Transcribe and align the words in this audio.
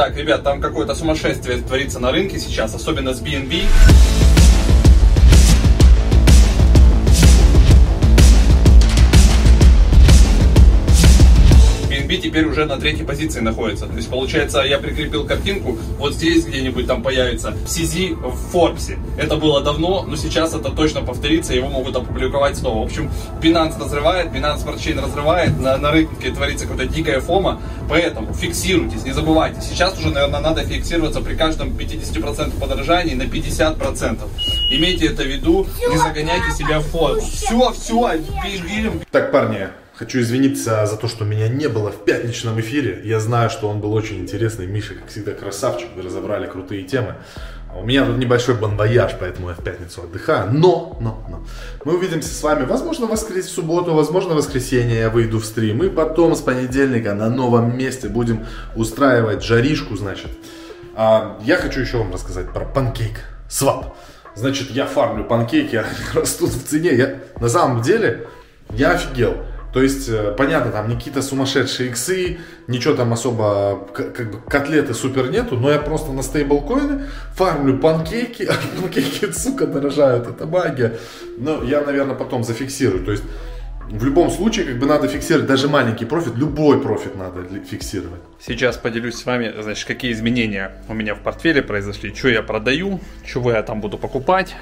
Так, 0.00 0.16
ребят, 0.16 0.42
там 0.42 0.62
какое-то 0.62 0.94
сумасшествие 0.94 1.58
творится 1.58 2.00
на 2.00 2.10
рынке 2.10 2.38
сейчас, 2.38 2.74
особенно 2.74 3.12
с 3.12 3.20
BNB. 3.20 3.64
BNB 12.10 12.16
теперь 12.18 12.46
уже 12.46 12.64
на 12.64 12.76
третьей 12.78 13.04
позиции 13.04 13.40
находится. 13.40 13.86
То 13.86 13.96
есть, 13.96 14.08
получается, 14.08 14.60
я 14.60 14.78
прикрепил 14.78 15.26
картинку, 15.26 15.78
вот 15.98 16.14
здесь 16.14 16.44
где-нибудь 16.44 16.86
там 16.86 17.02
появится 17.02 17.54
CZ 17.66 18.14
в 18.14 18.54
Forbes. 18.54 18.98
Это 19.16 19.36
было 19.36 19.62
давно, 19.62 20.02
но 20.02 20.16
сейчас 20.16 20.54
это 20.54 20.70
точно 20.70 21.02
повторится, 21.02 21.54
его 21.54 21.68
могут 21.68 21.96
опубликовать 21.96 22.56
снова. 22.56 22.82
В 22.82 22.86
общем, 22.86 23.10
Binance 23.40 23.80
разрывает, 23.80 24.28
Binance 24.28 24.64
Smart 24.64 24.78
Chain 24.78 25.02
разрывает, 25.02 25.58
на, 25.58 25.76
на 25.76 25.90
рынке 25.90 26.30
творится 26.30 26.66
какая-то 26.66 26.92
дикая 26.92 27.20
фома, 27.20 27.60
поэтому 27.88 28.32
фиксируйтесь, 28.32 29.04
не 29.04 29.12
забывайте. 29.12 29.60
Сейчас 29.60 29.98
уже, 29.98 30.10
наверное, 30.10 30.40
надо 30.40 30.64
фиксироваться 30.64 31.20
при 31.20 31.34
каждом 31.34 31.70
50% 31.70 32.58
подорожании 32.58 33.14
на 33.14 33.22
50%. 33.22 34.18
Имейте 34.72 35.06
это 35.06 35.22
в 35.22 35.26
виду, 35.26 35.66
не 35.88 35.98
загоняйте 35.98 36.50
себя 36.56 36.80
в 36.80 36.84
форму. 36.84 37.20
Все, 37.20 37.72
все, 37.72 38.12
бежим. 38.44 39.00
Так, 39.10 39.32
парни, 39.32 39.68
Хочу 40.00 40.20
извиниться 40.20 40.86
за 40.86 40.96
то, 40.96 41.08
что 41.08 41.26
меня 41.26 41.46
не 41.46 41.68
было 41.68 41.92
в 41.92 42.06
пятничном 42.06 42.58
эфире. 42.58 43.02
Я 43.04 43.20
знаю, 43.20 43.50
что 43.50 43.68
он 43.68 43.82
был 43.82 43.92
очень 43.92 44.18
интересный. 44.20 44.66
Миша, 44.66 44.94
как 44.94 45.08
всегда, 45.08 45.32
красавчик. 45.32 45.88
Вы 45.94 46.00
разобрали 46.00 46.46
крутые 46.46 46.84
темы. 46.84 47.16
А 47.68 47.80
у 47.80 47.84
меня 47.84 48.06
тут 48.06 48.16
небольшой 48.16 48.54
бонвояж, 48.54 49.16
поэтому 49.20 49.50
я 49.50 49.54
в 49.54 49.62
пятницу 49.62 50.00
отдыхаю. 50.00 50.50
Но, 50.54 50.96
но, 51.02 51.22
но. 51.28 51.44
Мы 51.84 51.98
увидимся 51.98 52.30
с 52.30 52.42
вами, 52.42 52.64
возможно, 52.64 53.04
в, 53.04 53.10
воскрес... 53.10 53.44
в 53.44 53.50
субботу, 53.50 53.92
возможно, 53.92 54.32
в 54.32 54.38
воскресенье 54.38 55.00
я 55.00 55.10
выйду 55.10 55.38
в 55.38 55.44
стрим. 55.44 55.82
И 55.82 55.90
потом 55.90 56.34
с 56.34 56.40
понедельника 56.40 57.12
на 57.12 57.28
новом 57.28 57.76
месте 57.76 58.08
будем 58.08 58.46
устраивать 58.74 59.44
жаришку, 59.44 59.96
значит. 59.96 60.30
А, 60.96 61.38
я 61.44 61.58
хочу 61.58 61.78
еще 61.78 61.98
вам 61.98 62.10
рассказать 62.10 62.50
про 62.54 62.64
PancakeSwap. 62.64 63.94
Значит, 64.34 64.70
я 64.70 64.86
фармлю 64.86 65.24
панкейки, 65.24 65.76
они 65.76 65.88
растут 66.14 66.48
в 66.48 66.66
цене. 66.66 66.94
Я, 66.94 67.16
на 67.38 67.50
самом 67.50 67.82
деле, 67.82 68.28
я 68.70 68.92
офигел. 68.92 69.36
То 69.72 69.82
есть, 69.82 70.08
э, 70.08 70.34
понятно, 70.36 70.72
там 70.72 70.88
не 70.88 70.96
какие-то 70.96 71.22
сумасшедшие 71.22 71.90
иксы, 71.90 72.38
ничего 72.66 72.94
там 72.94 73.12
особо, 73.12 73.88
как 73.94 74.30
бы 74.30 74.40
котлеты 74.48 74.94
супер 74.94 75.30
нету, 75.30 75.56
но 75.56 75.70
я 75.70 75.78
просто 75.78 76.12
на 76.12 76.22
стейблкоины 76.22 77.06
фармлю 77.34 77.78
панкейки, 77.78 78.42
а 78.42 78.54
панкейки, 78.80 79.30
сука, 79.32 79.66
дорожают, 79.66 80.28
это 80.28 80.46
магия. 80.46 80.98
Но 81.38 81.62
я, 81.62 81.82
наверное, 81.82 82.16
потом 82.16 82.42
зафиксирую. 82.42 83.04
То 83.04 83.12
есть, 83.12 83.24
в 83.90 84.04
любом 84.04 84.30
случае, 84.30 84.66
как 84.66 84.78
бы 84.78 84.86
надо 84.86 85.08
фиксировать 85.08 85.48
даже 85.48 85.68
маленький 85.68 86.04
профит, 86.04 86.36
любой 86.36 86.80
профит 86.80 87.16
надо 87.16 87.42
фиксировать. 87.68 88.20
Сейчас 88.40 88.76
поделюсь 88.76 89.16
с 89.16 89.26
вами, 89.26 89.52
значит, 89.60 89.86
какие 89.86 90.12
изменения 90.12 90.72
у 90.88 90.94
меня 90.94 91.14
в 91.14 91.20
портфеле 91.20 91.62
произошли, 91.62 92.14
что 92.14 92.28
я 92.28 92.42
продаю, 92.42 93.00
чего 93.24 93.50
я 93.50 93.62
там 93.62 93.80
буду 93.80 93.98
покупать, 93.98 94.54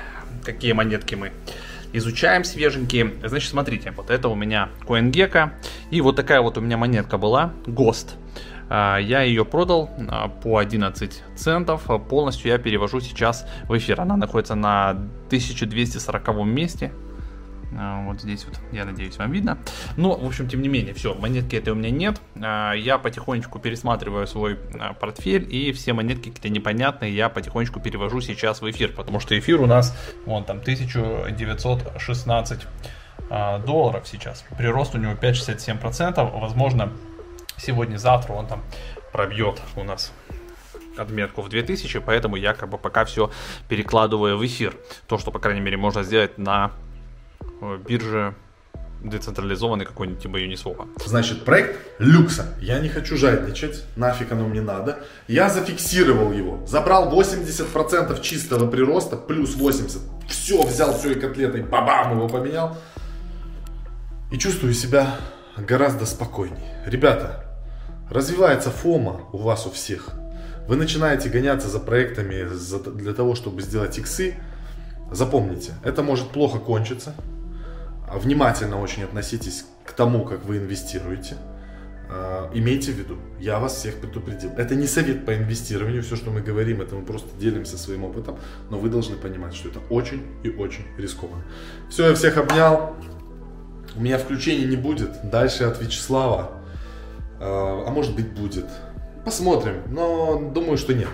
какие 0.45 0.73
монетки 0.73 1.15
мы 1.15 1.33
изучаем 1.93 2.45
свеженькие. 2.45 3.15
Значит, 3.25 3.51
смотрите, 3.51 3.93
вот 3.97 4.11
это 4.11 4.29
у 4.29 4.35
меня 4.35 4.71
CoinGecko. 4.87 5.51
И 5.91 6.01
вот 6.01 6.17
такая 6.17 6.41
вот 6.41 6.59
у 6.59 6.61
меня 6.61 6.77
монетка 6.77 7.19
была, 7.19 7.53
GOST. 7.67 8.11
А, 8.69 8.99
я 8.99 9.23
ее 9.23 9.45
продал 9.45 9.91
а, 10.09 10.29
по 10.29 10.59
11 10.59 11.23
центов. 11.37 11.89
Полностью 12.09 12.51
я 12.51 12.59
перевожу 12.59 13.01
сейчас 13.01 13.47
в 13.69 13.77
эфир. 13.77 14.01
Она 14.01 14.17
находится 14.17 14.55
на 14.55 14.91
1240 14.91 16.45
месте. 16.45 16.93
А, 17.79 18.05
вот 18.05 18.21
здесь 18.21 18.45
вот, 18.45 18.59
я 18.73 18.85
надеюсь, 18.85 19.17
вам 19.19 19.31
видно. 19.31 19.59
Но, 19.97 20.17
в 20.17 20.27
общем, 20.27 20.49
тем 20.49 20.63
не 20.63 20.69
менее, 20.69 20.95
все, 20.95 21.15
монетки 21.15 21.57
этой 21.57 21.71
у 21.71 21.77
меня 21.77 21.91
нет. 21.91 22.21
А, 22.43 22.73
я 22.73 22.99
потихонечку 22.99 23.61
пересматриваю 23.61 24.27
свой 24.27 24.59
а, 24.79 24.95
портфель, 24.95 25.47
и 25.55 25.73
все 25.73 25.93
монетки 25.93 26.31
какие-то 26.31 26.49
непонятные 26.49 27.15
я 27.15 27.29
потихонечку 27.29 27.81
перевожу 27.81 28.21
сейчас 28.21 28.61
в 28.61 28.71
эфир, 28.71 28.93
потому 28.93 29.21
что 29.21 29.39
эфир 29.39 29.61
у 29.61 29.67
нас, 29.67 29.97
вон 30.27 30.45
там, 30.45 30.59
1916 30.59 32.67
долларов 33.67 34.09
сейчас. 34.09 34.45
Прирост 34.57 34.95
у 34.95 34.99
него 34.99 35.13
5,67%. 35.13 36.41
Возможно, 36.41 36.93
сегодня-завтра 37.59 38.33
он 38.33 38.47
там 38.47 38.63
пробьет 39.13 39.61
у 39.77 39.83
нас 39.83 40.13
отметку 40.97 41.43
в 41.43 41.49
2000, 41.49 42.01
поэтому 42.01 42.37
я 42.37 42.55
как 42.55 42.71
бы 42.71 42.79
пока 42.79 43.05
все 43.05 43.31
перекладываю 43.69 44.39
в 44.39 44.47
эфир. 44.47 44.75
То, 45.07 45.19
что, 45.19 45.31
по 45.31 45.39
крайней 45.39 45.61
мере, 45.61 45.77
можно 45.77 46.03
сделать 46.03 46.39
на 46.39 46.73
бирже 47.87 48.35
децентрализованный 49.03 49.85
какой-нибудь 49.85 50.23
типа 50.23 50.37
Uniswap. 50.37 50.89
Значит, 51.05 51.45
проект 51.45 51.79
люкса. 51.99 52.55
Я 52.61 52.81
не 52.81 52.89
хочу 52.89 53.17
жадничать, 53.17 53.85
нафиг 53.97 54.33
оно 54.33 54.47
мне 54.47 54.61
надо. 54.61 55.01
Я 55.29 55.49
зафиксировал 55.49 56.33
его. 56.33 56.65
Забрал 56.67 57.13
80% 57.13 58.21
чистого 58.21 58.69
прироста, 58.69 59.17
плюс 59.17 59.55
80. 59.55 60.01
Все, 60.29 60.63
взял 60.63 60.97
все 60.99 61.13
и 61.13 61.15
котлетой, 61.15 61.63
бабам 61.63 62.17
его 62.17 62.29
поменял. 62.29 62.77
И 64.33 64.39
чувствую 64.39 64.75
себя 64.75 65.17
гораздо 65.57 66.05
спокойнее. 66.05 66.83
Ребята, 66.87 67.45
развивается 68.11 68.71
фома 68.71 69.23
у 69.33 69.39
вас 69.39 69.67
у 69.67 69.71
всех. 69.71 70.11
Вы 70.67 70.77
начинаете 70.77 71.31
гоняться 71.31 71.69
за 71.69 71.81
проектами 71.81 72.47
для 72.95 73.15
того, 73.15 73.35
чтобы 73.35 73.63
сделать 73.63 73.97
иксы. 73.97 74.35
Запомните, 75.11 75.73
это 75.83 76.03
может 76.03 76.29
плохо 76.29 76.59
кончиться 76.59 77.15
внимательно 78.13 78.81
очень 78.81 79.05
относитесь 79.05 79.65
к 79.85 79.93
тому, 79.93 80.25
как 80.25 80.45
вы 80.45 80.59
инвестируете. 80.59 81.37
А, 82.11 82.51
имейте 82.55 82.93
в 82.93 82.97
виду, 82.97 83.19
я 83.39 83.59
вас 83.59 83.77
всех 83.77 83.97
предупредил. 83.97 84.51
Это 84.57 84.75
не 84.75 84.87
совет 84.87 85.27
по 85.27 85.35
инвестированию, 85.35 86.03
все, 86.03 86.17
что 86.17 86.31
мы 86.31 86.41
говорим, 86.41 86.81
это 86.81 86.95
мы 86.95 87.05
просто 87.05 87.29
делимся 87.39 87.77
своим 87.77 88.05
опытом, 88.05 88.39
но 88.71 88.79
вы 88.79 88.89
должны 88.89 89.17
понимать, 89.17 89.55
что 89.55 89.69
это 89.69 89.81
очень 89.91 90.23
и 90.43 90.49
очень 90.49 90.85
рискованно. 90.97 91.43
Все, 91.91 92.09
я 92.09 92.15
всех 92.15 92.39
обнял. 92.39 92.97
У 93.95 94.01
меня 94.01 94.19
включения 94.19 94.65
не 94.65 94.77
будет. 94.77 95.11
Дальше 95.31 95.65
от 95.65 95.81
Вячеслава. 95.83 96.53
А, 97.41 97.85
а 97.87 97.91
может 97.91 98.15
быть 98.15 98.33
будет. 98.33 98.67
Посмотрим, 99.25 99.83
но 99.89 100.51
думаю, 100.55 100.79
что 100.79 100.95
нет. 100.95 101.09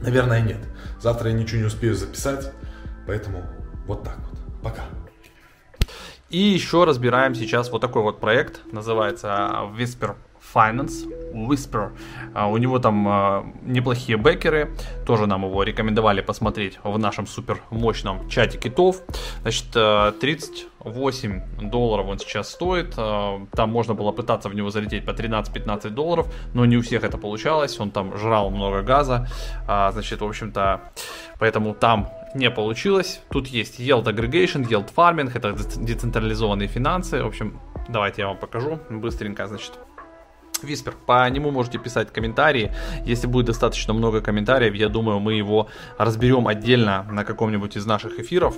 Наверное, 0.00 0.40
нет. 0.40 0.58
Завтра 1.00 1.30
я 1.30 1.36
ничего 1.36 1.60
не 1.60 1.66
успею 1.66 1.94
записать, 1.94 2.52
поэтому 3.06 3.42
вот 3.86 4.04
так 4.04 4.18
вот. 4.30 4.62
Пока. 4.62 4.84
И 6.34 6.38
еще 6.38 6.82
разбираем 6.82 7.36
сейчас 7.36 7.70
вот 7.70 7.80
такой 7.80 8.02
вот 8.02 8.18
проект, 8.18 8.60
называется 8.72 9.70
Whisper 9.78 10.16
Finance, 10.52 11.06
Whisper. 11.32 11.92
А, 12.34 12.48
у 12.48 12.56
него 12.56 12.80
там 12.80 13.06
а, 13.06 13.46
неплохие 13.62 14.18
бэкеры, 14.18 14.72
тоже 15.06 15.28
нам 15.28 15.44
его 15.44 15.62
рекомендовали 15.62 16.22
посмотреть 16.22 16.80
в 16.82 16.98
нашем 16.98 17.28
супер 17.28 17.60
мощном 17.70 18.28
чате 18.28 18.58
китов. 18.58 19.02
Значит, 19.42 19.70
38 19.70 21.40
а, 21.40 21.62
долларов 21.62 22.08
он 22.08 22.18
сейчас 22.18 22.50
стоит, 22.50 22.96
там 22.96 23.70
можно 23.70 23.94
было 23.94 24.10
пытаться 24.10 24.48
в 24.48 24.56
него 24.56 24.70
залететь 24.70 25.04
по 25.04 25.10
13-15 25.10 25.90
долларов, 25.90 26.26
но 26.52 26.64
не 26.64 26.76
у 26.76 26.82
всех 26.82 27.04
это 27.04 27.16
получалось, 27.16 27.78
он 27.78 27.92
там 27.92 28.18
жрал 28.18 28.50
много 28.50 28.82
газа, 28.82 29.28
значит, 29.66 30.20
в 30.20 30.24
общем-то, 30.24 30.80
поэтому 31.38 31.74
там 31.74 32.10
не 32.34 32.50
получилось. 32.50 33.20
Тут 33.30 33.46
есть 33.46 33.80
Yield 33.80 34.04
Aggregation, 34.04 34.66
Yield 34.68 34.92
Farming, 34.94 35.30
это 35.34 35.52
децентрализованные 35.80 36.68
финансы. 36.68 37.22
В 37.22 37.26
общем, 37.26 37.60
давайте 37.88 38.22
я 38.22 38.28
вам 38.28 38.38
покажу 38.38 38.78
быстренько, 38.90 39.46
значит. 39.46 39.72
Виспер, 40.64 40.94
по 41.06 41.28
нему 41.30 41.50
можете 41.50 41.78
писать 41.78 42.12
комментарии. 42.12 42.72
Если 43.04 43.26
будет 43.26 43.46
достаточно 43.46 43.94
много 43.94 44.20
комментариев, 44.20 44.74
я 44.74 44.88
думаю, 44.88 45.20
мы 45.20 45.34
его 45.34 45.68
разберем 45.98 46.48
отдельно 46.48 47.06
на 47.10 47.24
каком-нибудь 47.24 47.76
из 47.76 47.86
наших 47.86 48.18
эфиров. 48.18 48.56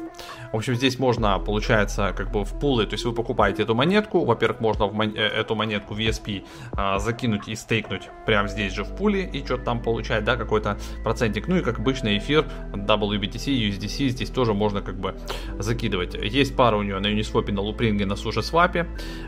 В 0.52 0.56
общем, 0.56 0.74
здесь 0.74 0.98
можно, 0.98 1.38
получается, 1.38 2.12
как 2.16 2.30
бы 2.30 2.44
в 2.44 2.58
пулы, 2.58 2.86
то 2.86 2.94
есть 2.94 3.04
вы 3.04 3.12
покупаете 3.12 3.62
эту 3.62 3.74
монетку. 3.74 4.24
Во-первых, 4.24 4.60
можно 4.60 4.86
в 4.86 4.94
мон- 4.94 5.14
э, 5.16 5.20
эту 5.20 5.54
монетку 5.54 5.94
в 5.94 5.98
ESP 5.98 6.44
а, 6.72 6.98
закинуть 6.98 7.48
и 7.48 7.54
стейкнуть 7.54 8.08
прямо 8.24 8.48
здесь 8.48 8.72
же 8.72 8.84
в 8.84 8.94
пуле 8.94 9.24
и 9.24 9.44
что-то 9.44 9.64
там 9.64 9.82
получать, 9.82 10.24
да, 10.24 10.36
какой-то 10.36 10.78
процентик. 11.02 11.48
Ну 11.48 11.56
и 11.56 11.62
как 11.62 11.78
обычно 11.78 12.16
эфир, 12.16 12.46
WBTC, 12.72 13.68
USDC, 13.68 14.08
здесь 14.08 14.30
тоже 14.30 14.54
можно 14.54 14.82
как 14.82 14.98
бы 14.98 15.16
закидывать. 15.58 16.14
Есть 16.14 16.56
пара 16.56 16.76
у 16.76 16.82
нее 16.82 16.98
на 16.98 17.06
Uniswap, 17.06 17.50
на 17.52 17.60
Loopring, 17.60 18.04
на 18.04 18.14
SushiSwap. 18.14 18.86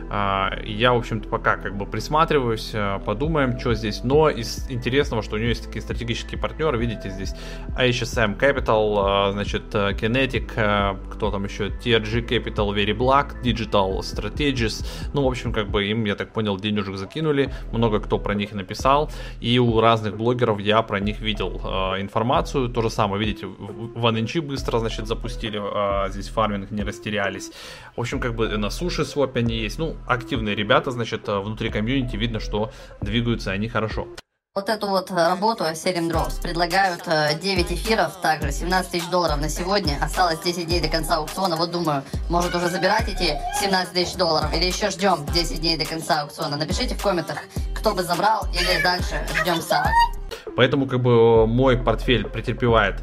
А, 0.09 0.59
я, 0.63 0.93
в 0.93 0.97
общем-то, 0.97 1.29
пока 1.29 1.57
как 1.57 1.77
бы 1.77 1.85
присматриваюсь 1.85 2.68
вернусь, 2.69 2.71
э, 2.73 3.05
подумаем, 3.05 3.59
что 3.59 3.73
здесь. 3.73 4.03
Но 4.03 4.29
из 4.29 4.69
интересного, 4.69 5.23
что 5.23 5.35
у 5.35 5.39
нее 5.39 5.49
есть 5.49 5.65
такие 5.65 5.81
стратегические 5.81 6.39
партнеры, 6.39 6.77
видите, 6.77 7.09
здесь 7.09 7.33
HSM 7.77 8.37
Capital, 8.37 9.29
э, 9.29 9.31
значит, 9.33 9.63
э, 9.73 9.91
Kinetic, 9.91 10.97
кто 11.11 11.31
там 11.31 11.45
еще, 11.45 11.67
TRG 11.67 12.27
Capital, 12.27 12.73
Very 12.73 12.95
Black, 12.95 13.41
Digital 13.43 13.99
Strategies. 13.99 14.85
Ну, 15.13 15.23
в 15.23 15.27
общем, 15.27 15.53
как 15.53 15.69
бы 15.69 15.85
им, 15.85 16.05
я 16.05 16.15
так 16.15 16.33
понял, 16.33 16.57
денежек 16.57 16.95
закинули, 16.95 17.53
много 17.71 17.99
кто 17.99 18.19
про 18.19 18.33
них 18.33 18.53
написал, 18.53 19.11
и 19.41 19.59
у 19.59 19.81
разных 19.81 20.17
блогеров 20.17 20.59
я 20.59 20.81
про 20.81 20.99
них 20.99 21.19
видел 21.19 21.61
информацию. 21.99 22.69
То 22.69 22.81
же 22.81 22.89
самое, 22.89 23.19
видите, 23.19 23.45
в 23.47 24.05
OneInch 24.05 24.41
быстро, 24.41 24.79
значит, 24.79 25.07
запустили, 25.07 25.61
здесь 26.09 26.27
фарминг 26.29 26.71
не 26.71 26.83
растерялись. 26.83 27.51
В 27.95 28.01
общем, 28.01 28.19
как 28.19 28.35
бы 28.35 28.57
на 28.57 28.69
суши 28.69 29.05
своп 29.05 29.35
они 29.35 29.55
есть. 29.55 29.79
Ну, 29.79 29.95
активные 30.07 30.55
ребята, 30.55 30.91
значит, 30.91 31.27
внутри 31.27 31.69
комьюнити 31.69 32.17
видно, 32.17 32.39
что 32.39 32.58
двигаются 33.01 33.51
они 33.51 33.69
хорошо. 33.69 34.07
Вот 34.55 34.67
эту 34.67 34.87
вот 34.87 35.11
работу 35.11 35.63
Serum 35.63 36.09
Drops 36.09 36.41
предлагают 36.41 37.03
9 37.39 37.71
эфиров, 37.71 38.19
также 38.19 38.51
17 38.51 38.91
тысяч 38.91 39.07
долларов 39.09 39.39
на 39.39 39.47
сегодня. 39.47 39.97
Осталось 40.01 40.39
10 40.39 40.67
дней 40.67 40.81
до 40.81 40.89
конца 40.89 41.17
аукциона. 41.17 41.55
Вот 41.55 41.71
думаю, 41.71 42.03
может 42.29 42.53
уже 42.55 42.67
забирать 42.67 43.07
эти 43.07 43.37
17 43.61 43.93
тысяч 43.93 44.15
долларов 44.15 44.53
или 44.53 44.65
еще 44.65 44.89
ждем 44.89 45.25
10 45.33 45.61
дней 45.61 45.77
до 45.77 45.85
конца 45.85 46.23
аукциона. 46.23 46.57
Напишите 46.57 46.95
в 46.95 47.01
комментах, 47.01 47.37
кто 47.75 47.93
бы 47.93 48.03
забрал 48.03 48.47
или 48.51 48.81
дальше 48.83 49.25
ждем 49.39 49.61
ставок. 49.61 49.91
Поэтому 50.57 50.87
как 50.87 50.99
бы 50.99 51.47
мой 51.47 51.77
портфель 51.77 52.27
претерпевает 52.27 52.95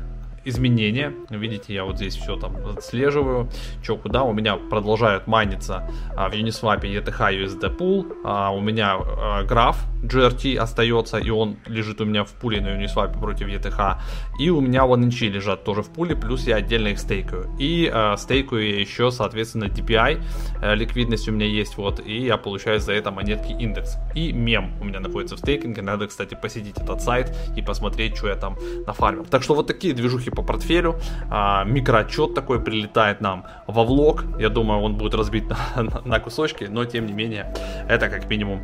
изменения. 0.47 1.13
Видите, 1.31 1.75
я 1.75 1.85
вот 1.85 1.97
здесь 1.97 2.17
все 2.17 2.37
там 2.37 2.57
отслеживаю, 2.67 3.51
что 3.83 3.97
куда. 3.97 4.23
У 4.23 4.33
меня 4.33 4.57
продолжают 4.57 5.27
майниться 5.27 5.89
а, 6.17 6.29
в 6.29 6.33
Uniswap 6.33 6.83
ETH 6.83 7.05
USD 7.05 7.77
Pool. 7.77 8.17
А, 8.25 8.51
у 8.51 8.61
меня 8.61 8.97
а, 8.97 9.43
граф 9.43 9.85
GRT 10.03 10.57
остается, 10.57 11.19
и 11.19 11.31
он 11.31 11.57
лежит 11.67 12.01
у 12.01 12.05
меня 12.05 12.25
в 12.25 12.33
пуле 12.33 12.61
на 12.61 12.69
Uniswap 12.69 13.19
против 13.19 13.49
ETH. 13.49 13.97
И 14.39 14.51
у 14.51 14.61
меня 14.61 14.81
One 14.81 15.09
Inch 15.09 15.29
лежат 15.29 15.65
тоже 15.65 15.83
в 15.83 15.91
пуле, 15.91 16.15
плюс 16.15 16.47
я 16.47 16.57
отдельно 16.57 16.89
их 16.89 16.99
стейкаю. 16.99 17.51
И 17.59 17.91
а, 17.93 18.17
стейкаю 18.17 18.69
я 18.69 18.81
еще, 18.81 19.11
соответственно, 19.11 19.65
DPI. 19.65 20.23
А, 20.63 20.75
ликвидность 20.75 21.29
у 21.29 21.33
меня 21.33 21.47
есть, 21.47 21.77
вот, 21.77 22.01
и 22.05 22.25
я 22.25 22.37
получаю 22.37 22.81
за 22.81 22.93
это 22.93 23.11
монетки 23.11 23.53
индекс. 23.53 23.97
И 24.15 24.33
мем 24.33 24.73
у 24.81 24.85
меня 24.85 25.01
находится 25.01 25.37
в 25.37 25.39
стейкинге. 25.39 25.83
Надо, 25.83 26.07
кстати, 26.07 26.39
посетить 26.41 26.79
этот 26.79 27.03
сайт 27.03 27.37
и 27.57 27.63
посмотреть, 27.63 28.17
что 28.17 28.29
я 28.29 28.37
там 28.37 28.57
нафармил. 28.87 29.25
Так 29.25 29.43
что 29.43 29.55
вот 29.55 29.67
такие 29.67 29.93
движухи 29.95 30.31
по 30.37 30.43
портфелю. 30.43 30.97
А, 31.29 31.65
микроотчет 31.65 32.35
такой 32.35 32.61
прилетает 32.61 33.21
нам 33.21 33.45
во 33.67 33.85
влог. 33.85 34.25
Я 34.39 34.51
думаю, 34.51 34.81
он 34.81 34.95
будет 34.95 35.15
разбит 35.15 35.49
на, 35.49 35.59
на, 35.83 36.03
на 36.05 36.21
кусочки, 36.21 36.65
но 36.65 36.85
тем 36.85 37.07
не 37.07 37.13
менее, 37.13 37.53
это 37.89 38.09
как 38.09 38.31
минимум 38.31 38.61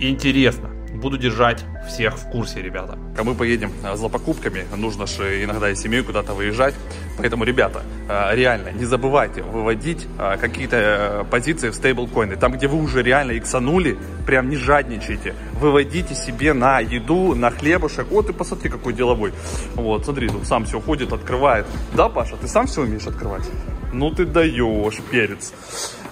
интересно. 0.00 0.81
Буду 0.94 1.18
держать 1.18 1.64
всех 1.88 2.18
в 2.18 2.30
курсе, 2.30 2.62
ребята. 2.62 2.98
А 3.18 3.24
мы 3.24 3.34
поедем 3.34 3.72
а, 3.82 3.96
за 3.96 4.08
покупками. 4.08 4.64
Нужно 4.76 5.06
же 5.06 5.42
иногда 5.44 5.70
и 5.70 5.74
семью 5.74 6.04
куда-то 6.04 6.34
выезжать. 6.34 6.74
Поэтому, 7.18 7.44
ребята, 7.44 7.82
а, 8.08 8.34
реально, 8.34 8.70
не 8.70 8.84
забывайте 8.84 9.42
выводить 9.42 10.06
а, 10.18 10.36
какие-то 10.36 10.76
э, 10.76 11.24
позиции 11.30 11.70
в 11.70 11.74
стейблкоины. 11.74 12.36
Там, 12.36 12.52
где 12.52 12.68
вы 12.68 12.82
уже 12.82 13.02
реально 13.02 13.38
иксанули, 13.38 13.98
прям 14.26 14.50
не 14.50 14.56
жадничайте. 14.56 15.34
Выводите 15.54 16.14
себе 16.14 16.52
на 16.52 16.80
еду, 16.80 17.34
на 17.34 17.50
хлебушек. 17.50 18.08
Вот 18.10 18.28
и 18.30 18.32
посмотри, 18.32 18.70
какой 18.70 18.92
деловой. 18.92 19.32
Вот, 19.74 20.04
смотри, 20.04 20.28
тут 20.28 20.46
сам 20.46 20.64
все 20.64 20.80
ходит, 20.80 21.12
открывает. 21.12 21.66
Да, 21.94 22.08
Паша, 22.08 22.36
ты 22.36 22.48
сам 22.48 22.66
все 22.66 22.82
умеешь 22.82 23.06
открывать? 23.06 23.44
Ну 23.92 24.10
ты 24.10 24.24
даешь, 24.24 25.00
перец. 25.10 25.52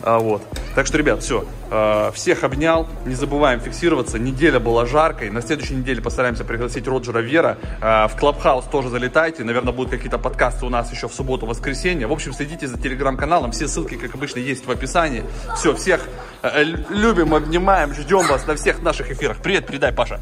А, 0.03 0.19
вот. 0.19 0.43
Так 0.75 0.87
что, 0.87 0.99
ребят, 0.99 1.23
все. 1.23 1.45
А, 1.71 2.11
всех 2.13 2.45
обнял. 2.45 2.87
Не 3.07 3.15
забываем 3.15 3.61
фиксироваться. 3.61 4.19
Неделя 4.19 4.61
была 4.61 4.87
жаркой. 4.87 5.31
На 5.31 5.43
следующей 5.43 5.75
неделе 5.75 6.01
постараемся 6.01 6.45
пригласить 6.45 6.87
Роджера 6.87 7.19
Вера. 7.19 7.59
А, 7.81 8.09
в 8.09 8.17
Клабхаус 8.17 8.65
тоже 8.67 8.89
залетайте. 8.89 9.45
Наверное, 9.45 9.73
будут 9.73 9.91
какие-то 9.91 10.19
подкасты 10.19 10.67
у 10.67 10.69
нас 10.69 10.91
еще 10.93 11.09
в 11.09 11.15
субботу-воскресенье. 11.15 12.07
В 12.07 12.13
общем, 12.13 12.33
следите 12.33 12.67
за 12.67 12.79
телеграм-каналом. 12.79 13.53
Все 13.53 13.69
ссылки, 13.69 13.97
как 13.97 14.15
обычно, 14.15 14.39
есть 14.39 14.67
в 14.67 14.71
описании. 14.71 15.25
Все, 15.57 15.75
всех 15.75 16.01
э, 16.43 16.63
любим, 16.63 17.35
обнимаем, 17.35 17.95
ждем 17.95 18.27
вас 18.27 18.47
на 18.47 18.57
всех 18.57 18.83
наших 18.83 19.11
эфирах. 19.11 19.39
Привет, 19.39 19.67
передай, 19.67 19.93
Паша. 19.93 20.21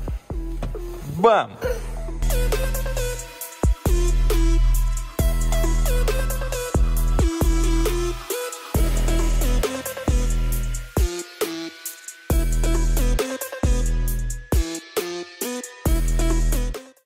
Бам! 1.16 1.50